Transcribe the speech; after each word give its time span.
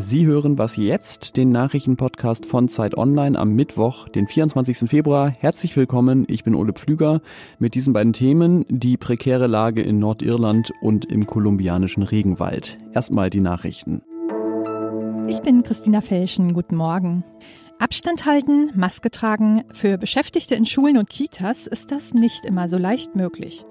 Sie 0.00 0.26
hören 0.26 0.56
was 0.56 0.76
jetzt, 0.76 1.36
den 1.36 1.50
Nachrichtenpodcast 1.50 2.46
von 2.46 2.68
Zeit 2.68 2.96
Online 2.96 3.38
am 3.38 3.54
Mittwoch, 3.54 4.08
den 4.08 4.26
24. 4.26 4.88
Februar. 4.88 5.32
Herzlich 5.38 5.76
willkommen, 5.76 6.24
ich 6.28 6.44
bin 6.44 6.54
Ole 6.54 6.72
Pflüger 6.72 7.20
mit 7.58 7.74
diesen 7.74 7.92
beiden 7.92 8.12
Themen, 8.12 8.64
die 8.68 8.96
prekäre 8.96 9.48
Lage 9.48 9.82
in 9.82 9.98
Nordirland 9.98 10.72
und 10.80 11.04
im 11.04 11.26
kolumbianischen 11.26 12.04
Regenwald. 12.04 12.78
Erstmal 12.94 13.28
die 13.28 13.40
Nachrichten. 13.40 14.02
Ich 15.28 15.42
bin 15.42 15.62
Christina 15.62 16.00
Felschen, 16.00 16.54
guten 16.54 16.76
Morgen. 16.76 17.22
Abstand 17.80 18.26
halten, 18.26 18.72
Maske 18.74 19.08
tragen, 19.08 19.62
für 19.72 19.98
Beschäftigte 19.98 20.56
in 20.56 20.66
Schulen 20.66 20.98
und 20.98 21.08
Kitas 21.08 21.68
ist 21.68 21.92
das 21.92 22.12
nicht 22.12 22.44
immer 22.44 22.68
so 22.68 22.76
leicht 22.76 23.14
möglich. 23.14 23.64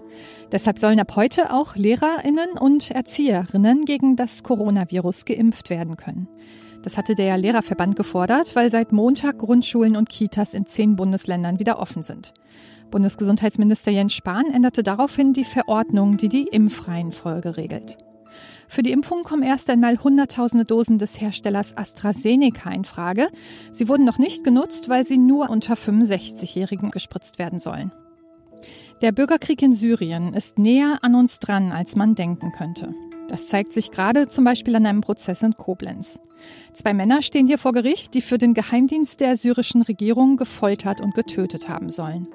Deshalb 0.50 0.80
sollen 0.80 1.02
ab 1.02 1.18
heute 1.18 1.52
auch 1.52 1.76
Lehrerinnen 1.76 2.58
und 2.58 2.90
Erzieherinnen 2.90 3.84
gegen 3.84 4.16
das 4.16 4.44
Coronavirus 4.44 5.26
geimpft 5.26 5.70
werden 5.70 5.98
können. 5.98 6.30
Das 6.84 6.98
hatte 6.98 7.16
der 7.16 7.38
Lehrerverband 7.38 7.98
gefordert, 7.98 8.56
weil 8.56 8.70
seit 8.70 8.94
Montag 8.94 9.40
Grundschulen 9.40 9.98
und 9.98 10.08
Kitas 10.08 10.54
in 10.54 10.66
zehn 10.66 10.96
Bundesländern 10.96 11.60
wieder 11.60 11.78
offen 11.80 12.02
sind. 12.02 12.34
Bundesgesundheitsminister 12.90 13.92
Jens 13.92 14.14
Spahn 14.14 14.46
änderte 14.54 14.84
daraufhin 14.84 15.34
die 15.34 15.44
Verordnung, 15.44 16.16
die 16.16 16.30
die 16.30 16.48
Impfreihenfolge 16.48 17.58
regelt. 17.58 17.98
Für 18.68 18.84
die 18.84 18.92
Impfung 18.92 19.24
kommen 19.24 19.44
erst 19.44 19.70
einmal 19.70 20.04
Hunderttausende 20.04 20.66
Dosen 20.66 20.98
des 20.98 21.20
Herstellers 21.20 21.76
AstraZeneca 21.78 22.70
in 22.72 22.86
Frage. 22.86 23.30
Sie 23.72 23.88
wurden 23.88 24.06
noch 24.06 24.18
nicht 24.18 24.44
genutzt, 24.44 24.90
weil 24.90 25.06
sie 25.06 25.18
nur 25.18 25.50
unter 25.50 25.76
65-Jährigen 25.76 26.92
gespritzt 26.92 27.40
werden 27.40 27.60
sollen. 27.60 27.92
Der 29.02 29.12
Bürgerkrieg 29.12 29.62
in 29.62 29.74
Syrien 29.74 30.34
ist 30.34 30.58
näher 30.58 31.00
an 31.02 31.16
uns 31.16 31.40
dran, 31.40 31.72
als 31.72 31.96
man 31.96 32.16
denken 32.16 32.52
könnte. 32.52 32.94
Das 33.28 33.48
zeigt 33.48 33.74
sich 33.74 33.92
gerade 33.92 34.28
zum 34.28 34.44
Beispiel 34.44 34.76
an 34.76 34.86
einem 34.86 35.02
Prozess 35.02 35.44
in 35.44 35.54
Koblenz. 35.54 36.20
Zwei 36.74 36.94
Männer 36.94 37.22
stehen 37.22 37.48
hier 37.48 37.58
vor 37.58 37.74
Gericht, 37.74 38.14
die 38.14 38.22
für 38.22 38.38
den 38.38 38.54
Geheimdienst 38.54 39.20
der 39.20 39.36
syrischen 39.36 39.82
Regierung 39.82 40.38
gefoltert 40.38 41.02
und 41.02 41.16
getötet 41.16 41.68
haben 41.68 41.90
sollen. 41.90 42.28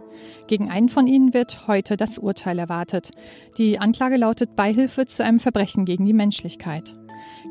Gegen 0.48 0.70
einen 0.70 0.89
von 0.89 1.07
ihnen 1.07 1.33
wird 1.33 1.67
heute 1.67 1.97
das 1.97 2.19
Urteil 2.19 2.59
erwartet. 2.59 3.11
Die 3.59 3.79
Anklage 3.79 4.17
lautet 4.17 4.57
Beihilfe 4.57 5.07
zu 5.07 5.25
einem 5.25 5.41
Verbrechen 5.41 5.85
gegen 5.85 6.05
die 6.05 6.13
Menschlichkeit. 6.13 6.95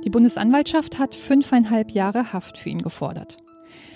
Die 0.04 0.10
Bundesanwaltschaft 0.10 1.00
hat 1.00 1.16
fünfeinhalb 1.16 1.92
Jahre 1.92 2.34
Haft 2.34 2.58
für 2.58 2.70
ihn 2.70 2.82
gefordert. 2.82 3.38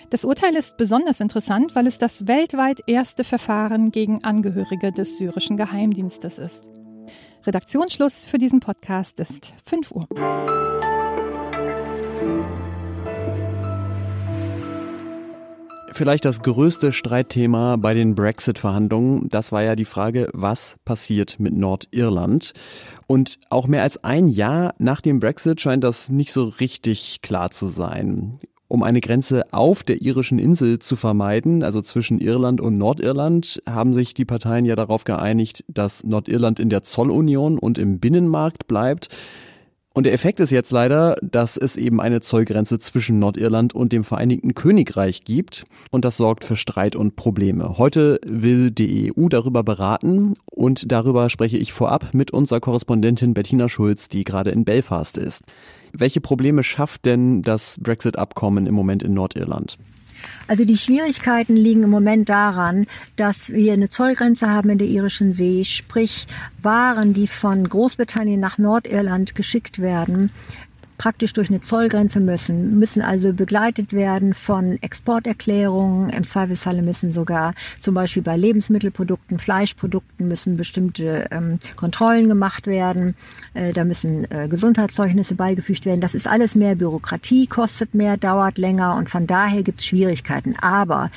Das 0.10 0.23
Urteil 0.23 0.56
ist 0.56 0.78
besonders 0.78 1.20
interessant, 1.20 1.76
weil 1.76 1.88
es 1.88 1.98
das 1.98 2.28
weltweit 2.28 2.82
erste 2.88 3.23
Verfahren 3.23 3.92
gegen 3.92 4.23
Angehörige 4.23 4.92
des 4.92 5.18
syrischen 5.18 5.58
Geheimdienstes 5.58 6.38
ist. 6.38 6.70
Redaktionsschluss 7.46 8.26
für 8.26 8.38
diesen 8.38 8.60
Podcast 8.60 9.20
ist 9.20 9.54
5 9.66 9.92
Uhr. 9.92 10.08
Vielleicht 15.92 16.26
das 16.26 16.42
größte 16.42 16.92
Streitthema 16.92 17.78
bei 17.78 17.94
den 17.94 18.16
Brexit-Verhandlungen, 18.16 19.30
das 19.30 19.54
war 19.54 19.64
ja 19.64 19.76
die 19.76 19.86
Frage, 19.86 20.30
was 20.34 20.76
passiert 20.84 21.40
mit 21.40 21.54
Nordirland? 21.54 22.54
Und 23.08 23.40
auch 23.50 23.68
mehr 23.68 23.84
als 23.84 24.04
ein 24.04 24.28
Jahr 24.28 24.73
nach 24.78 25.00
dem 25.00 25.20
Brexit 25.20 25.62
scheint 25.62 25.86
das 25.86 26.10
nicht 26.10 26.34
so 26.34 26.50
richtig 26.50 27.22
klar 27.22 27.52
zu 27.52 27.68
sein 27.68 28.40
um 28.67 28.83
eine 28.83 29.02
Grenze 29.02 29.44
auf 29.52 29.83
der 29.83 30.02
irischen 30.02 30.39
Insel 30.39 30.80
zu 30.80 30.95
vermeiden, 30.95 31.63
also 31.63 31.81
zwischen 31.81 32.19
Irland 32.19 32.61
und 32.61 32.73
Nordirland, 32.75 33.61
haben 33.69 33.94
sich 33.94 34.13
die 34.13 34.25
Parteien 34.25 34.66
ja 34.66 34.75
darauf 34.75 35.03
geeinigt, 35.03 35.63
dass 35.67 36.03
Nordirland 36.03 36.59
in 36.59 36.69
der 36.69 36.81
Zollunion 36.81 37.59
und 37.59 37.77
im 37.77 37.99
Binnenmarkt 37.99 38.67
bleibt. 38.67 39.09
Und 39.96 40.04
der 40.04 40.12
Effekt 40.12 40.42
ist 40.42 40.52
jetzt 40.52 40.72
leider, 40.72 41.16
dass 41.22 41.56
es 41.56 41.78
eben 41.78 42.02
eine 42.02 42.20
Zollgrenze 42.20 42.80
zwischen 42.80 43.17
Nordirland 43.17 43.73
und 43.73 43.94
dem 43.94 44.04
Vereinigten 44.04 44.54
Königreich 44.54 45.22
gibt. 45.22 45.64
Und 45.89 46.04
das 46.04 46.17
sorgt 46.17 46.44
für 46.44 46.58
Streit 46.58 46.98
und 46.98 47.16
Probleme. 47.16 47.78
Heute 47.78 48.20
will 48.26 48.72
die 48.72 49.14
EU 49.16 49.30
darüber 49.30 49.64
beraten 49.64 50.34
und 50.48 50.92
darüber 50.92 51.30
spreche 51.30 51.58
ich 51.58 51.72
vorab 51.72 52.14
mit 52.14 52.32
unserer 52.32 52.60
Korrespondentin 52.60 53.34
Bettina 53.34 53.70
Schulz, 53.70 54.10
die 54.10 54.26
gerade 54.26 54.50
in 54.50 54.66
Belfast 54.66 55.17
ist. 55.17 55.45
Welche 55.94 56.20
Probleme 56.20 56.64
schafft 56.64 57.05
denn 57.05 57.42
das 57.42 57.78
Brexit-Abkommen 57.80 58.67
im 58.67 58.73
Moment 58.76 59.02
in 59.02 59.14
Nordirland? 59.14 59.78
Also 60.48 60.65
die 60.65 60.77
Schwierigkeiten 60.77 61.55
liegen 61.55 61.83
im 61.83 61.89
Moment 61.89 62.30
daran, 62.30 62.86
dass 63.15 63.52
wir 63.52 63.73
eine 63.73 63.89
Zollgrenze 63.89 64.49
haben 64.49 64.70
in 64.70 64.77
der 64.77 64.87
irischen 64.87 65.33
See, 65.33 65.64
sprich 65.64 66.27
Waren, 66.61 67.14
die 67.14 67.27
von 67.27 67.67
Großbritannien 67.67 68.39
nach 68.39 68.58
Nordirland 68.58 69.36
geschickt 69.36 69.80
werden, 69.80 70.31
praktisch 70.98 71.33
durch 71.33 71.50
eine 71.50 71.61
Zollgrenze 71.61 72.20
müssen, 72.20 72.80
müssen 72.80 73.02
also 73.02 73.33
begleitet 73.33 73.94
werden 73.94 74.33
von 74.33 74.78
Exporterklärungen. 74.82 76.10
Im 76.10 76.23
Zweifelsfalle 76.23 76.82
müssen 76.82 77.11
sogar 77.11 77.54
zum 77.80 77.94
Beispiel 77.94 78.23
bei 78.23 78.38
Lebensmittelprodukten, 78.38 79.39
Fleischprodukten 79.39 80.28
müssen 80.28 80.58
bestimmte 80.58 81.28
ähm, 81.32 81.60
Kontrollen 81.76 82.28
gemacht 82.30 82.67
werden. 82.67 83.16
Äh, 83.54 83.73
da 83.73 83.84
müssen 83.84 84.30
äh, 84.32 84.48
Gesundheitszeugnisse 84.48 85.36
beigefügt 85.36 85.86
werden. 85.86 86.02
Das 86.02 86.16
ist 86.16 86.28
alles 86.28 86.55
mehr 86.55 86.76
Bürokratie, 86.76 87.48
kostet 87.48 87.94
mehr, 87.94 88.17
dauert 88.17 88.58
länger 88.58 88.95
und 88.95 89.10
von 89.10 89.28
daher 89.28 89.64
gibt 89.64 89.80
es 89.80 89.86
Schwierigkeiten. 89.86 90.55
Aber 90.61 91.11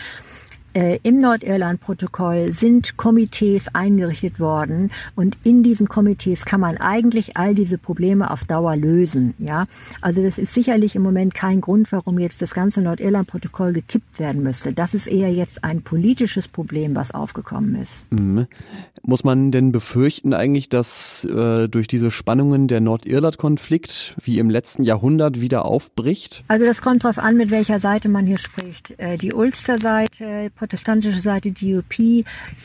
im 1.02 1.18
Nordirland-Protokoll 1.18 2.52
sind 2.52 2.96
Komitees 2.96 3.68
eingerichtet 3.74 4.38
worden 4.38 4.90
und 5.16 5.36
in 5.42 5.62
diesen 5.62 5.88
Komitees 5.88 6.44
kann 6.44 6.60
man 6.60 6.76
eigentlich 6.76 7.36
all 7.36 7.54
diese 7.54 7.78
Probleme 7.78 8.30
auf 8.30 8.44
Dauer 8.44 8.76
lösen. 8.76 9.34
Ja, 9.38 9.66
also 10.00 10.22
das 10.22 10.38
ist 10.38 10.54
sicherlich 10.54 10.94
im 10.94 11.02
Moment 11.02 11.34
kein 11.34 11.60
Grund, 11.60 11.90
warum 11.92 12.18
jetzt 12.18 12.42
das 12.42 12.54
ganze 12.54 12.80
Nordirland-Protokoll 12.82 13.72
gekippt 13.72 14.18
werden 14.18 14.42
müsste. 14.42 14.72
Das 14.72 14.94
ist 14.94 15.06
eher 15.06 15.32
jetzt 15.32 15.64
ein 15.64 15.82
politisches 15.82 16.48
Problem, 16.48 16.94
was 16.94 17.10
aufgekommen 17.10 17.74
ist. 17.74 18.06
Mhm. 18.10 18.46
Muss 19.02 19.24
man 19.24 19.52
denn 19.52 19.72
befürchten 19.72 20.34
eigentlich, 20.34 20.68
dass 20.68 21.24
äh, 21.24 21.68
durch 21.68 21.88
diese 21.88 22.10
Spannungen 22.10 22.68
der 22.68 22.80
Nordirland-Konflikt 22.80 24.16
wie 24.20 24.38
im 24.38 24.50
letzten 24.50 24.82
Jahrhundert 24.82 25.40
wieder 25.40 25.64
aufbricht? 25.64 26.44
Also 26.48 26.66
das 26.66 26.82
kommt 26.82 27.04
darauf 27.04 27.18
an, 27.18 27.36
mit 27.36 27.50
welcher 27.50 27.78
Seite 27.78 28.08
man 28.08 28.26
hier 28.26 28.38
spricht. 28.38 28.98
Äh, 28.98 29.16
die 29.16 29.32
Ulster-Seite, 29.32 30.50
protestantische 30.68 31.20
Seite, 31.20 31.50
die 31.50 31.76
UP, 31.76 31.94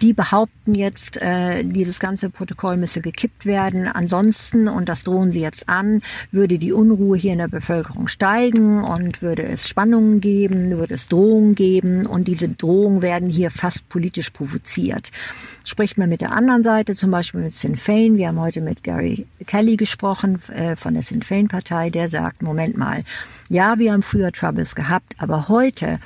die 0.01 0.13
behaupten 0.13 0.75
jetzt, 0.75 1.21
äh, 1.21 1.63
dieses 1.63 2.01
ganze 2.01 2.29
Protokoll 2.29 2.75
müsse 2.75 2.99
gekippt 2.99 3.45
werden. 3.45 3.87
Ansonsten, 3.87 4.67
und 4.67 4.89
das 4.89 5.05
drohen 5.05 5.31
sie 5.31 5.39
jetzt 5.39 5.69
an, 5.69 6.01
würde 6.29 6.59
die 6.59 6.73
Unruhe 6.73 7.15
hier 7.15 7.31
in 7.31 7.37
der 7.37 7.47
Bevölkerung 7.47 8.09
steigen 8.09 8.83
und 8.83 9.21
würde 9.21 9.43
es 9.43 9.69
Spannungen 9.69 10.19
geben, 10.19 10.77
würde 10.77 10.95
es 10.95 11.07
Drohungen 11.07 11.55
geben 11.55 12.05
und 12.05 12.27
diese 12.27 12.49
Drohungen 12.49 13.01
werden 13.01 13.29
hier 13.29 13.49
fast 13.49 13.87
politisch 13.87 14.31
provoziert. 14.31 15.11
Spricht 15.63 15.97
man 15.97 16.09
mit 16.09 16.19
der 16.19 16.33
anderen 16.33 16.61
Seite, 16.61 16.95
zum 16.95 17.09
Beispiel 17.09 17.39
mit 17.39 17.53
Sinn 17.53 17.77
Fein, 17.77 18.17
wir 18.17 18.27
haben 18.27 18.39
heute 18.41 18.59
mit 18.59 18.83
Gary 18.83 19.25
Kelly 19.47 19.77
gesprochen 19.77 20.41
äh, 20.53 20.75
von 20.75 20.93
der 20.93 21.03
Sinn 21.03 21.21
Fein 21.21 21.47
Partei, 21.47 21.89
der 21.89 22.09
sagt, 22.09 22.41
Moment 22.41 22.75
mal, 22.75 23.05
ja, 23.47 23.79
wir 23.79 23.93
haben 23.93 24.03
früher 24.03 24.33
Troubles 24.33 24.75
gehabt, 24.75 25.15
aber 25.19 25.47
heute 25.47 25.99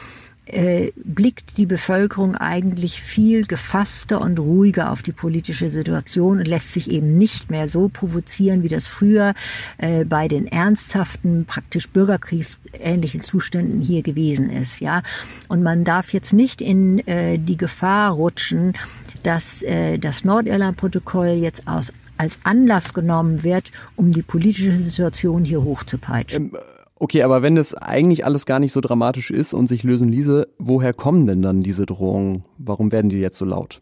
äh, 0.47 0.91
blickt 0.95 1.57
die 1.57 1.65
Bevölkerung 1.65 2.35
eigentlich 2.35 3.01
viel 3.01 3.45
gefasster 3.45 4.21
und 4.21 4.39
ruhiger 4.39 4.91
auf 4.91 5.03
die 5.03 5.11
politische 5.11 5.69
Situation 5.69 6.39
und 6.39 6.47
lässt 6.47 6.73
sich 6.73 6.89
eben 6.91 7.17
nicht 7.17 7.49
mehr 7.49 7.69
so 7.69 7.89
provozieren, 7.89 8.63
wie 8.63 8.67
das 8.67 8.87
früher 8.87 9.33
äh, 9.77 10.05
bei 10.05 10.27
den 10.27 10.47
ernsthaften, 10.47 11.45
praktisch 11.45 11.89
bürgerkriegsähnlichen 11.89 13.21
Zuständen 13.21 13.81
hier 13.81 14.01
gewesen 14.01 14.49
ist. 14.49 14.79
Ja, 14.79 15.03
und 15.49 15.63
man 15.63 15.83
darf 15.83 16.13
jetzt 16.13 16.33
nicht 16.33 16.61
in 16.61 17.05
äh, 17.07 17.37
die 17.37 17.57
Gefahr 17.57 18.11
rutschen, 18.11 18.73
dass 19.23 19.65
das 19.99 20.23
Nordirland-Protokoll 20.23 21.29
jetzt 21.29 21.67
aus 21.67 21.91
als 22.17 22.39
Anlass 22.43 22.93
genommen 22.93 23.43
wird, 23.43 23.71
um 23.95 24.11
die 24.11 24.21
politische 24.21 24.77
Situation 24.77 25.43
hier 25.43 25.63
hochzupeitschen. 25.63 26.45
Ähm, 26.45 26.57
Okay, 26.99 27.21
aber 27.21 27.43
wenn 27.43 27.55
das 27.55 27.75
eigentlich 27.75 28.25
alles 28.25 28.45
gar 28.47 28.59
nicht 28.59 28.73
so 28.73 28.81
dramatisch 28.81 29.29
ist 29.29 29.53
und 29.53 29.67
sich 29.67 29.83
lösen 29.83 30.09
ließe, 30.09 30.47
woher 30.57 30.93
kommen 30.93 31.27
denn 31.27 31.43
dann 31.43 31.61
diese 31.61 31.85
Drohungen? 31.85 32.43
Warum 32.57 32.91
werden 32.91 33.09
die 33.09 33.19
jetzt 33.19 33.37
so 33.37 33.45
laut? 33.45 33.81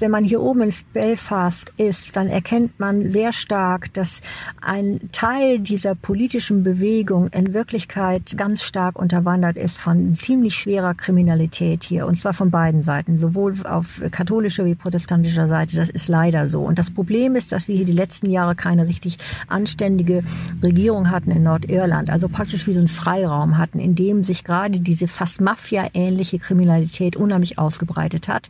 Wenn 0.00 0.10
man 0.10 0.24
hier 0.24 0.40
oben 0.40 0.62
in 0.62 0.74
Belfast 0.94 1.74
ist, 1.76 2.16
dann 2.16 2.28
erkennt 2.28 2.80
man 2.80 3.10
sehr 3.10 3.34
stark, 3.34 3.92
dass 3.92 4.22
ein 4.62 5.10
Teil 5.12 5.58
dieser 5.58 5.94
politischen 5.94 6.62
Bewegung 6.62 7.28
in 7.28 7.52
Wirklichkeit 7.52 8.34
ganz 8.38 8.62
stark 8.62 8.98
unterwandert 8.98 9.58
ist 9.58 9.76
von 9.76 10.14
ziemlich 10.14 10.54
schwerer 10.54 10.94
Kriminalität 10.94 11.82
hier. 11.82 12.06
Und 12.06 12.14
zwar 12.14 12.32
von 12.32 12.50
beiden 12.50 12.82
Seiten, 12.82 13.18
sowohl 13.18 13.66
auf 13.66 14.00
katholischer 14.10 14.64
wie 14.64 14.74
protestantischer 14.74 15.48
Seite. 15.48 15.76
Das 15.76 15.90
ist 15.90 16.08
leider 16.08 16.46
so. 16.46 16.62
Und 16.62 16.78
das 16.78 16.90
Problem 16.90 17.36
ist, 17.36 17.52
dass 17.52 17.68
wir 17.68 17.76
hier 17.76 17.84
die 17.84 17.92
letzten 17.92 18.30
Jahre 18.30 18.54
keine 18.54 18.86
richtig 18.86 19.18
anständige 19.48 20.22
Regierung 20.62 21.10
hatten 21.10 21.30
in 21.30 21.42
Nordirland. 21.42 22.08
Also 22.08 22.28
praktisch 22.28 22.66
wie 22.66 22.72
so 22.72 22.78
einen 22.78 22.88
Freiraum 22.88 23.58
hatten, 23.58 23.78
in 23.80 23.94
dem 23.94 24.24
sich 24.24 24.44
gerade 24.44 24.80
diese 24.80 25.08
fast 25.08 25.42
Mafia-ähnliche 25.42 26.38
Kriminalität 26.38 27.16
unheimlich 27.16 27.58
ausgebreitet 27.58 28.28
hat 28.28 28.48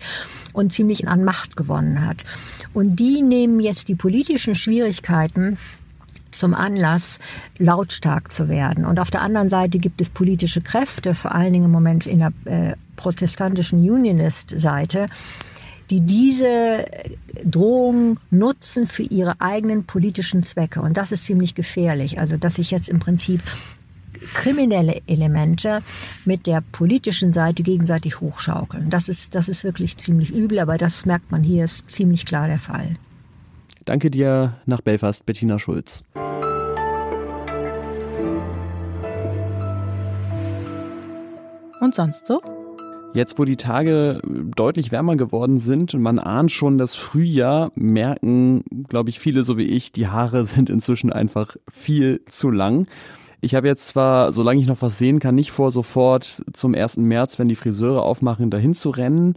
und 0.53 0.73
ziemlich 0.73 1.08
an 1.08 1.25
Macht 1.25 1.40
Macht 1.41 1.57
gewonnen 1.57 2.07
hat. 2.07 2.25
Und 2.75 2.97
die 2.97 3.23
nehmen 3.23 3.61
jetzt 3.61 3.89
die 3.89 3.95
politischen 3.95 4.55
Schwierigkeiten 4.55 5.57
zum 6.31 6.55
Anlass, 6.55 7.19
lautstark 7.57 8.31
zu 8.31 8.51
werden. 8.51 8.85
Und 8.85 9.01
auf 9.01 9.11
der 9.11 9.23
anderen 9.23 9.49
Seite 9.49 9.79
gibt 9.79 10.03
es 10.03 10.11
politische 10.11 10.61
Kräfte, 10.61 11.15
vor 11.15 11.35
allen 11.35 11.55
Dingen 11.55 11.65
im 11.65 11.71
Moment 11.71 12.07
in 12.07 12.19
der 12.19 12.33
äh, 12.45 12.75
protestantischen 12.97 13.79
Unionist-Seite, 13.79 15.07
die 15.89 16.03
diese 16.03 16.85
Drohung 17.43 18.21
nutzen 18.31 18.87
für 18.87 19.03
ihre 19.03 19.41
eigenen 19.41 19.85
politischen 19.85 20.43
Zwecke. 20.43 20.83
Und 20.83 20.99
das 20.99 21.11
ist 21.11 21.25
ziemlich 21.25 21.55
gefährlich. 21.55 22.21
Also, 22.21 22.37
dass 22.37 22.57
sich 22.57 22.71
jetzt 22.71 22.91
im 22.91 23.01
Prinzip 23.01 23.41
kriminelle 24.34 25.00
Elemente 25.06 25.82
mit 26.25 26.46
der 26.46 26.62
politischen 26.72 27.32
Seite 27.32 27.62
gegenseitig 27.62 28.20
hochschaukeln. 28.20 28.90
Das 28.90 29.08
ist, 29.08 29.34
das 29.34 29.49
ist 29.49 29.64
wirklich 29.64 29.96
ziemlich 29.96 30.32
übel, 30.32 30.58
aber 30.58 30.78
das 30.78 31.06
merkt 31.06 31.31
man 31.31 31.43
hier, 31.43 31.64
ist 31.64 31.88
ziemlich 31.88 32.26
klar 32.26 32.46
der 32.46 32.58
Fall. 32.58 32.96
Danke 33.84 34.11
dir 34.11 34.56
nach 34.67 34.81
Belfast, 34.81 35.25
Bettina 35.26 35.58
Schulz. 35.58 36.02
Und 41.81 41.94
sonst 41.94 42.26
so? 42.26 42.40
Jetzt, 43.12 43.38
wo 43.40 43.44
die 43.44 43.56
Tage 43.56 44.20
deutlich 44.55 44.93
wärmer 44.93 45.17
geworden 45.17 45.58
sind 45.58 45.94
und 45.94 46.02
man 46.02 46.20
ahnt 46.20 46.52
schon 46.52 46.78
das 46.78 46.94
Frühjahr, 46.94 47.72
merken, 47.75 48.62
glaube 48.88 49.11
ich, 49.11 49.19
viele 49.19 49.43
so 49.43 49.56
wie 49.56 49.64
ich, 49.64 49.90
die 49.90 50.06
Haare 50.06 50.46
sind 50.46 50.70
inzwischen 50.70 51.12
einfach 51.12 51.56
viel 51.69 52.25
zu 52.26 52.50
lang. 52.50 52.87
Ich 53.41 53.55
habe 53.55 53.69
jetzt 53.69 53.89
zwar, 53.89 54.33
solange 54.33 54.61
ich 54.61 54.67
noch 54.67 54.83
was 54.83 54.99
sehen 54.99 55.19
kann, 55.19 55.35
nicht 55.35 55.51
vor, 55.51 55.73
sofort 55.73 56.43
zum 56.53 56.75
1. 56.75 56.99
März, 56.99 57.39
wenn 57.39 57.49
die 57.49 57.57
Friseure 57.57 58.03
aufmachen, 58.03 58.51
dahin 58.51 58.75
zu 58.75 58.91
rennen. 58.91 59.37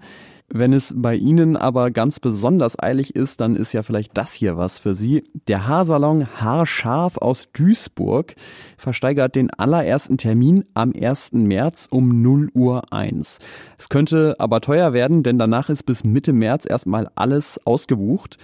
Wenn 0.50 0.74
es 0.74 0.94
bei 0.96 1.16
Ihnen 1.16 1.56
aber 1.58 1.90
ganz 1.90 2.20
besonders 2.20 2.78
eilig 2.78 3.16
ist, 3.16 3.40
dann 3.40 3.56
ist 3.56 3.72
ja 3.72 3.82
vielleicht 3.82 4.18
das 4.18 4.34
hier 4.34 4.58
was 4.58 4.78
für 4.78 4.94
Sie. 4.94 5.24
Der 5.48 5.68
Haarsalon 5.68 6.28
Haarscharf 6.40 7.18
aus 7.18 7.50
Duisburg 7.54 8.36
versteigert 8.78 9.36
den 9.36 9.50
allerersten 9.52 10.18
Termin 10.18 10.66
am 10.74 10.94
1. 10.94 11.32
März 11.32 11.88
um 11.90 12.22
0 12.22 12.50
Uhr 12.54 12.84
1. 12.92 13.40
Es 13.78 13.90
könnte 13.90 14.36
aber 14.38 14.62
teuer 14.62 14.94
werden, 14.94 15.24
denn 15.24 15.40
danach 15.40 15.70
ist 15.70 15.84
bis 15.84 16.04
Mitte 16.04 16.34
März 16.34 16.68
erstmal 16.70 17.10
alles 17.16 17.60
ausgebucht. 17.66 18.38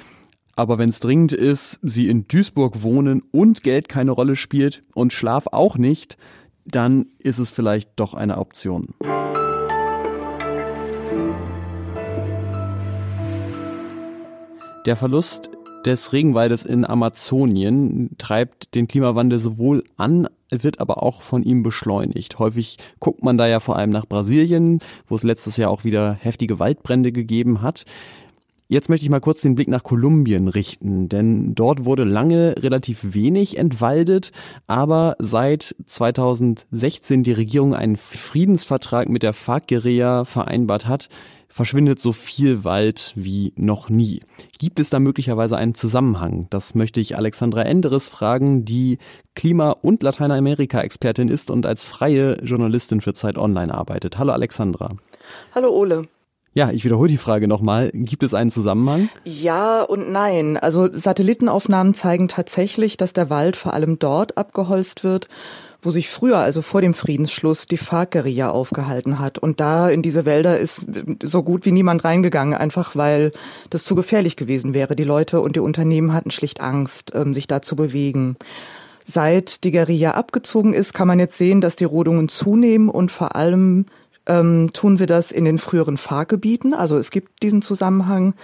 Aber 0.59 0.77
wenn 0.77 0.89
es 0.89 0.99
dringend 0.99 1.31
ist, 1.31 1.79
Sie 1.83 2.09
in 2.09 2.27
Duisburg 2.27 2.83
wohnen 2.83 3.23
und 3.31 3.63
Geld 3.63 3.87
keine 3.87 4.11
Rolle 4.11 4.35
spielt 4.35 4.81
und 4.93 5.13
Schlaf 5.13 5.47
auch 5.53 5.77
nicht, 5.77 6.17
dann 6.65 7.05
ist 7.17 7.39
es 7.39 7.49
vielleicht 7.49 7.91
doch 7.95 8.13
eine 8.13 8.37
Option. 8.39 8.89
Der 14.85 14.97
Verlust 14.97 15.49
des 15.85 16.11
Regenwaldes 16.11 16.65
in 16.65 16.83
Amazonien 16.83 18.17
treibt 18.17 18.75
den 18.75 18.89
Klimawandel 18.89 19.39
sowohl 19.39 19.85
an, 19.95 20.27
wird 20.49 20.81
aber 20.81 21.01
auch 21.01 21.21
von 21.21 21.41
ihm 21.43 21.63
beschleunigt. 21.63 22.37
Häufig 22.37 22.75
guckt 22.99 23.23
man 23.23 23.37
da 23.37 23.47
ja 23.47 23.61
vor 23.61 23.77
allem 23.77 23.91
nach 23.91 24.05
Brasilien, 24.05 24.79
wo 25.07 25.15
es 25.15 25.23
letztes 25.23 25.55
Jahr 25.55 25.71
auch 25.71 25.85
wieder 25.85 26.17
heftige 26.19 26.59
Waldbrände 26.59 27.13
gegeben 27.13 27.61
hat. 27.61 27.85
Jetzt 28.71 28.87
möchte 28.87 29.03
ich 29.03 29.09
mal 29.09 29.19
kurz 29.19 29.41
den 29.41 29.55
Blick 29.55 29.67
nach 29.67 29.81
Kolumbien 29.81 30.47
richten, 30.47 31.09
denn 31.09 31.55
dort 31.55 31.85
wurde 31.85 32.03
lange 32.03 32.53
relativ 32.59 33.15
wenig 33.15 33.57
entwaldet, 33.57 34.31
aber 34.67 35.15
seit 35.17 35.75
2016 35.87 37.23
die 37.23 37.31
Regierung 37.31 37.73
einen 37.73 37.95
Friedensvertrag 37.95 39.09
mit 39.09 39.23
der 39.23 39.33
FARC-Guerilla 39.33 40.23
vereinbart 40.23 40.85
hat, 40.85 41.09
verschwindet 41.47 41.99
so 41.99 42.13
viel 42.13 42.63
Wald 42.63 43.11
wie 43.15 43.53
noch 43.55 43.89
nie. 43.89 44.21
Gibt 44.59 44.79
es 44.79 44.91
da 44.91 44.99
möglicherweise 44.99 45.57
einen 45.57 45.73
Zusammenhang? 45.73 46.45
Das 46.51 46.75
möchte 46.75 46.99
ich 46.99 47.17
Alexandra 47.17 47.63
Enderes 47.63 48.07
fragen, 48.07 48.65
die 48.65 48.99
Klima- 49.33 49.71
und 49.71 50.03
Lateinamerika-Expertin 50.03 51.29
ist 51.29 51.49
und 51.49 51.65
als 51.65 51.83
freie 51.83 52.35
Journalistin 52.43 53.01
für 53.01 53.15
Zeit 53.15 53.39
Online 53.39 53.73
arbeitet. 53.73 54.19
Hallo 54.19 54.31
Alexandra. 54.31 54.95
Hallo 55.55 55.71
Ole. 55.71 56.03
Ja, 56.53 56.71
ich 56.71 56.83
wiederhole 56.83 57.09
die 57.09 57.17
Frage 57.17 57.47
nochmal. 57.47 57.91
Gibt 57.93 58.23
es 58.23 58.33
einen 58.33 58.49
Zusammenhang? 58.49 59.09
Ja 59.23 59.83
und 59.83 60.11
nein. 60.11 60.57
Also 60.57 60.89
Satellitenaufnahmen 60.91 61.93
zeigen 61.93 62.27
tatsächlich, 62.27 62.97
dass 62.97 63.13
der 63.13 63.29
Wald 63.29 63.55
vor 63.55 63.73
allem 63.73 63.99
dort 63.99 64.37
abgeholzt 64.37 65.03
wird, 65.03 65.27
wo 65.81 65.91
sich 65.91 66.09
früher, 66.09 66.39
also 66.39 66.61
vor 66.61 66.81
dem 66.81 66.93
Friedensschluss, 66.93 67.67
die 67.67 67.77
FARC-Guerilla 67.77 68.49
aufgehalten 68.49 69.19
hat. 69.19 69.37
Und 69.37 69.59
da 69.59 69.89
in 69.89 70.01
diese 70.01 70.25
Wälder 70.25 70.57
ist 70.57 70.85
so 71.23 71.43
gut 71.43 71.65
wie 71.65 71.71
niemand 71.71 72.03
reingegangen, 72.03 72.55
einfach 72.55 72.95
weil 72.95 73.31
das 73.69 73.83
zu 73.83 73.93
gefährlich 73.93 74.35
gewesen 74.35 74.73
wäre. 74.73 74.95
Die 74.95 75.03
Leute 75.03 75.41
und 75.41 75.55
die 75.55 75.61
Unternehmen 75.61 76.13
hatten 76.13 76.31
schlicht 76.31 76.61
Angst, 76.61 77.11
ähm, 77.13 77.35
sich 77.35 77.47
da 77.47 77.61
zu 77.61 77.75
bewegen. 77.75 78.37
Seit 79.05 79.63
die 79.63 79.71
Guerilla 79.71 80.11
abgezogen 80.11 80.73
ist, 80.73 80.93
kann 80.93 81.07
man 81.07 81.19
jetzt 81.19 81.37
sehen, 81.37 81.61
dass 81.61 81.75
die 81.75 81.85
Rodungen 81.85 82.27
zunehmen 82.27 82.89
und 82.89 83.11
vor 83.11 83.35
allem 83.35 83.85
ähm, 84.29 84.71
tun 84.71 84.95
sie 84.95 85.07
das 85.07 85.31
in 85.31 85.43
den 85.43 85.57
früheren 85.57 85.97
Fahrgebieten. 85.97 86.73
Also 86.73 86.97
es 86.97 87.09
gibt 87.09 87.43
diesen 87.43 87.61
Zusammenhang. 87.61 88.35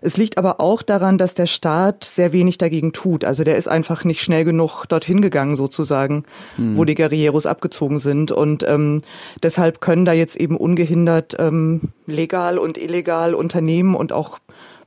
Es 0.00 0.16
liegt 0.16 0.36
aber 0.36 0.60
auch 0.60 0.82
daran, 0.82 1.16
dass 1.16 1.34
der 1.34 1.46
Staat 1.46 2.04
sehr 2.04 2.32
wenig 2.32 2.58
dagegen 2.58 2.92
tut. 2.92 3.24
Also 3.24 3.44
der 3.44 3.56
ist 3.56 3.68
einfach 3.68 4.04
nicht 4.04 4.20
schnell 4.20 4.44
genug 4.44 4.84
dorthin 4.86 5.22
gegangen, 5.22 5.56
sozusagen, 5.56 6.24
mhm. 6.56 6.76
wo 6.76 6.84
die 6.84 6.94
Guerilleros 6.94 7.46
abgezogen 7.46 7.98
sind. 7.98 8.32
Und 8.32 8.64
ähm, 8.68 9.02
deshalb 9.42 9.80
können 9.80 10.04
da 10.04 10.12
jetzt 10.12 10.36
eben 10.36 10.56
ungehindert 10.56 11.36
ähm, 11.38 11.92
legal 12.06 12.58
und 12.58 12.76
illegal 12.76 13.34
Unternehmen 13.34 13.94
und 13.94 14.12
auch 14.12 14.40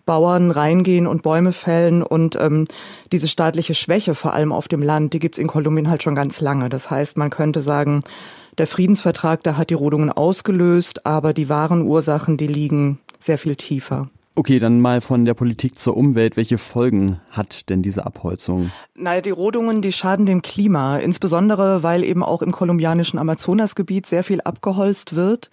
Bauern 0.06 0.52
reingehen 0.52 1.08
und 1.08 1.22
Bäume 1.22 1.54
fällen 1.54 2.02
und 2.04 2.36
ähm, 2.36 2.68
diese 3.12 3.28
staatliche 3.28 3.76
Schwäche, 3.76 4.16
vor 4.16 4.34
allem 4.34 4.52
auf 4.52 4.68
dem 4.68 4.82
Land, 4.82 5.14
die 5.14 5.20
gibt's 5.20 5.38
in 5.38 5.48
Kolumbien 5.48 5.90
halt 5.90 6.04
schon 6.04 6.16
ganz 6.16 6.42
lange. 6.42 6.70
Das 6.70 6.90
heißt, 6.90 7.18
man 7.18 7.30
könnte 7.30 7.62
sagen, 7.62 8.02
der 8.58 8.68
Friedensvertrag, 8.68 9.44
da 9.44 9.58
hat 9.58 9.70
die 9.70 9.76
Rodungen 9.76 10.12
ausgelöst, 10.12 11.06
aber 11.06 11.34
die 11.34 11.50
wahren 11.50 11.84
Ursachen, 11.84 12.38
die 12.38 12.48
liegen 12.48 13.00
sehr 13.20 13.38
viel 13.38 13.56
tiefer. 13.56 14.08
Okay, 14.34 14.60
dann 14.60 14.80
mal 14.80 15.02
von 15.02 15.26
der 15.26 15.34
Politik 15.34 15.78
zur 15.78 15.98
Umwelt. 15.98 16.38
Welche 16.38 16.58
Folgen 16.58 17.20
hat 17.32 17.70
denn 17.70 17.84
diese 17.84 18.06
Abholzung? 18.06 18.72
Naja, 18.96 19.20
die 19.20 19.30
Rodungen, 19.30 19.82
die 19.82 19.92
schaden 19.92 20.26
dem 20.26 20.42
Klima, 20.42 20.98
insbesondere 20.98 21.84
weil 21.84 22.04
eben 22.04 22.24
auch 22.24 22.42
im 22.42 22.54
kolumbianischen 22.54 23.20
Amazonasgebiet 23.20 24.06
sehr 24.06 24.24
viel 24.24 24.40
abgeholzt 24.40 25.16
wird. 25.16 25.52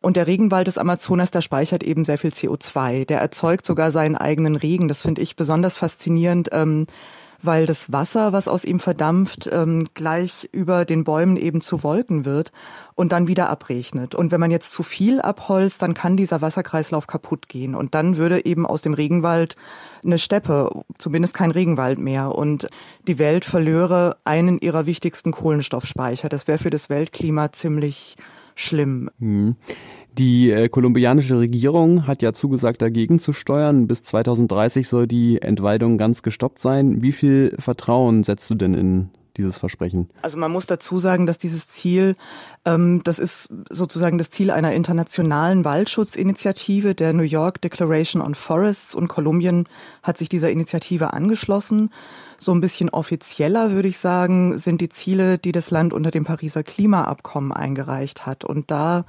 Und 0.00 0.16
der 0.16 0.28
Regenwald 0.28 0.68
des 0.68 0.78
Amazonas, 0.78 1.32
der 1.32 1.42
speichert 1.42 1.82
eben 1.82 2.04
sehr 2.04 2.18
viel 2.18 2.30
CO2. 2.30 3.04
Der 3.04 3.20
erzeugt 3.20 3.66
sogar 3.66 3.90
seinen 3.90 4.16
eigenen 4.16 4.56
Regen. 4.56 4.88
Das 4.88 5.00
finde 5.00 5.22
ich 5.22 5.34
besonders 5.34 5.76
faszinierend. 5.76 6.50
Ähm, 6.52 6.86
weil 7.42 7.66
das 7.66 7.92
Wasser, 7.92 8.32
was 8.32 8.48
aus 8.48 8.64
ihm 8.64 8.80
verdampft, 8.80 9.48
ähm, 9.52 9.86
gleich 9.94 10.48
über 10.52 10.84
den 10.84 11.04
Bäumen 11.04 11.36
eben 11.36 11.60
zu 11.60 11.82
Wolken 11.82 12.24
wird 12.24 12.52
und 12.94 13.12
dann 13.12 13.28
wieder 13.28 13.48
abregnet. 13.48 14.14
Und 14.14 14.30
wenn 14.30 14.40
man 14.40 14.50
jetzt 14.50 14.72
zu 14.72 14.82
viel 14.82 15.20
abholzt, 15.20 15.82
dann 15.82 15.94
kann 15.94 16.16
dieser 16.16 16.40
Wasserkreislauf 16.40 17.06
kaputt 17.06 17.48
gehen. 17.48 17.74
Und 17.74 17.94
dann 17.94 18.16
würde 18.16 18.44
eben 18.44 18.66
aus 18.66 18.82
dem 18.82 18.94
Regenwald 18.94 19.56
eine 20.04 20.18
Steppe, 20.18 20.70
zumindest 20.98 21.34
kein 21.34 21.50
Regenwald 21.50 21.98
mehr. 21.98 22.34
Und 22.34 22.68
die 23.06 23.18
Welt 23.18 23.44
verlöre 23.44 24.16
einen 24.24 24.58
ihrer 24.58 24.86
wichtigsten 24.86 25.32
Kohlenstoffspeicher. 25.32 26.28
Das 26.28 26.46
wäre 26.46 26.58
für 26.58 26.70
das 26.70 26.90
Weltklima 26.90 27.52
ziemlich 27.52 28.16
schlimm. 28.54 29.10
Hm. 29.18 29.56
Die 30.18 30.50
äh, 30.50 30.68
kolumbianische 30.68 31.38
Regierung 31.38 32.06
hat 32.06 32.22
ja 32.22 32.32
zugesagt, 32.32 32.82
dagegen 32.82 33.20
zu 33.20 33.32
steuern. 33.32 33.86
Bis 33.86 34.02
2030 34.02 34.88
soll 34.88 35.06
die 35.06 35.40
Entwaldung 35.40 35.98
ganz 35.98 36.22
gestoppt 36.22 36.58
sein. 36.58 37.02
Wie 37.02 37.12
viel 37.12 37.54
Vertrauen 37.58 38.24
setzt 38.24 38.50
du 38.50 38.54
denn 38.54 38.74
in 38.74 39.10
dieses 39.40 39.58
Versprechen? 39.58 40.08
Also 40.22 40.38
man 40.38 40.52
muss 40.52 40.66
dazu 40.66 40.98
sagen, 40.98 41.26
dass 41.26 41.38
dieses 41.38 41.66
Ziel, 41.68 42.16
ähm, 42.64 43.02
das 43.04 43.18
ist 43.18 43.48
sozusagen 43.70 44.18
das 44.18 44.30
Ziel 44.30 44.50
einer 44.50 44.72
internationalen 44.72 45.64
Waldschutzinitiative, 45.64 46.94
der 46.94 47.12
New 47.12 47.22
York 47.22 47.60
Declaration 47.60 48.22
on 48.22 48.34
Forests 48.34 48.94
und 48.94 49.08
Kolumbien 49.08 49.66
hat 50.02 50.18
sich 50.18 50.28
dieser 50.28 50.50
Initiative 50.50 51.12
angeschlossen. 51.12 51.90
So 52.38 52.52
ein 52.52 52.60
bisschen 52.60 52.88
offizieller, 52.88 53.72
würde 53.72 53.88
ich 53.88 53.98
sagen, 53.98 54.58
sind 54.58 54.80
die 54.80 54.88
Ziele, 54.88 55.36
die 55.36 55.52
das 55.52 55.70
Land 55.70 55.92
unter 55.92 56.10
dem 56.10 56.24
Pariser 56.24 56.62
Klimaabkommen 56.62 57.52
eingereicht 57.52 58.24
hat. 58.24 58.44
Und 58.44 58.70
da 58.70 59.04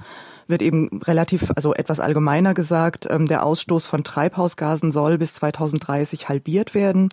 wird 0.46 0.60
eben 0.60 1.00
relativ, 1.02 1.50
also 1.56 1.74
etwas 1.74 2.00
allgemeiner 2.00 2.52
gesagt, 2.52 3.06
ähm, 3.10 3.26
der 3.26 3.44
Ausstoß 3.44 3.86
von 3.86 4.04
Treibhausgasen 4.04 4.92
soll 4.92 5.18
bis 5.18 5.34
2030 5.34 6.28
halbiert 6.28 6.74
werden 6.74 7.08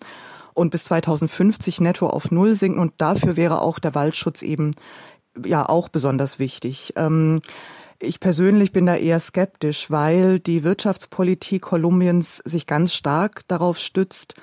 und 0.54 0.70
bis 0.72 0.86
2050 0.86 1.82
netto 1.82 2.08
auf 2.08 2.32
Null 2.32 2.56
sinken. 2.56 2.80
Und 2.80 2.94
dafür 2.98 3.36
wäre 3.36 3.62
auch 3.62 3.80
der 3.80 3.96
Waldschutz 3.96 4.42
eben 4.42 4.76
ja 5.46 5.68
auch 5.68 5.90
besonders 5.90 6.40
wichtig. 6.40 6.94
Ähm, 6.96 7.42
ich 8.02 8.20
persönlich 8.20 8.72
bin 8.72 8.86
da 8.86 8.96
eher 8.96 9.20
skeptisch, 9.20 9.92
weil 9.92 10.40
die 10.40 10.64
Wirtschaftspolitik 10.64 11.64
Kolumbiens 11.64 12.38
sich 12.46 12.66
ganz 12.66 12.94
stark 12.94 13.42
darauf 13.48 13.78
stützt, 13.78 14.36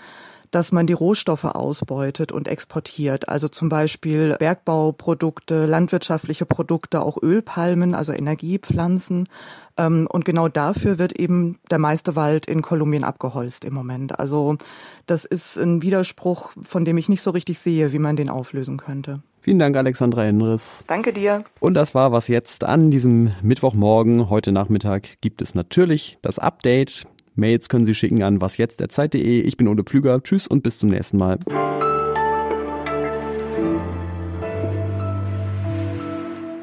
dass 0.50 0.72
man 0.72 0.86
die 0.86 0.92
Rohstoffe 0.92 1.44
ausbeutet 1.44 2.32
und 2.32 2.48
exportiert. 2.48 3.28
Also 3.28 3.48
zum 3.48 3.68
Beispiel 3.68 4.36
Bergbauprodukte, 4.38 5.66
landwirtschaftliche 5.66 6.46
Produkte, 6.46 7.02
auch 7.02 7.22
Ölpalmen, 7.22 7.94
also 7.94 8.12
Energiepflanzen. 8.12 9.28
Ähm, 9.76 10.06
und 10.10 10.24
genau 10.24 10.48
dafür 10.48 10.98
wird 10.98 11.18
eben 11.18 11.58
der 11.70 11.78
meiste 11.78 12.16
Wald 12.16 12.46
in 12.46 12.62
Kolumbien 12.62 13.04
abgeholzt 13.04 13.64
im 13.64 13.74
Moment. 13.74 14.18
Also 14.18 14.56
das 15.06 15.24
ist 15.24 15.56
ein 15.56 15.82
Widerspruch, 15.82 16.52
von 16.62 16.84
dem 16.84 16.98
ich 16.98 17.08
nicht 17.08 17.22
so 17.22 17.30
richtig 17.30 17.58
sehe, 17.58 17.92
wie 17.92 17.98
man 17.98 18.16
den 18.16 18.30
auflösen 18.30 18.76
könnte. 18.76 19.20
Vielen 19.46 19.60
Dank, 19.60 19.76
Alexandra 19.76 20.22
Henris. 20.22 20.82
Danke 20.88 21.12
dir. 21.12 21.44
Und 21.60 21.74
das 21.74 21.94
war 21.94 22.10
was 22.10 22.26
jetzt 22.26 22.64
an 22.64 22.90
diesem 22.90 23.30
Mittwochmorgen. 23.42 24.28
Heute 24.28 24.50
Nachmittag 24.50 25.20
gibt 25.20 25.40
es 25.40 25.54
natürlich 25.54 26.18
das 26.20 26.40
Update. 26.40 27.06
Mails 27.36 27.68
können 27.68 27.84
Sie 27.84 27.94
schicken 27.94 28.22
an 28.22 28.40
wasjetzt.zeit.de. 28.40 29.40
Ich 29.40 29.56
bin 29.56 29.68
Ole 29.68 29.84
Pflüger. 29.84 30.22
Tschüss 30.22 30.46
und 30.46 30.62
bis 30.62 30.78
zum 30.78 30.88
nächsten 30.88 31.18
Mal. 31.18 31.38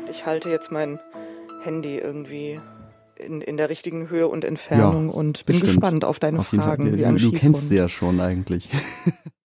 Ich 0.10 0.26
halte 0.26 0.50
jetzt 0.50 0.72
mein 0.72 1.00
Handy 1.64 1.98
irgendwie 1.98 2.60
in, 3.16 3.42
in 3.42 3.58
der 3.58 3.70
richtigen 3.70 4.10
Höhe 4.10 4.28
und 4.28 4.44
Entfernung 4.44 5.08
ja, 5.08 5.14
und 5.14 5.46
bin 5.46 5.60
bestimmt. 5.60 5.76
gespannt 5.76 6.06
auf 6.06 6.20
deine 6.20 6.40
auf 6.40 6.48
Fragen. 6.48 6.98
Fall. 6.98 7.18
Du, 7.18 7.32
du 7.32 7.32
kennst 7.32 7.70
sie 7.70 7.78
ja 7.78 7.88
schon 7.88 8.20
eigentlich. 8.20 8.70